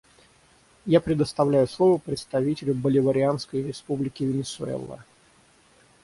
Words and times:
Я 0.87 0.99
предоставляю 0.99 1.67
слово 1.67 1.99
представителю 1.99 2.73
Боливарианской 2.73 3.61
Республики 3.61 4.23
Венесуэла. 4.23 5.05